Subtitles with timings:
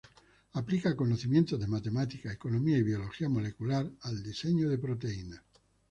[0.53, 5.43] Aplica conocimientos de matemática, economía y biología molecular al diseño de proteínas.